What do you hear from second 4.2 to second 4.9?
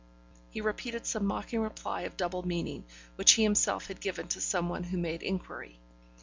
to some one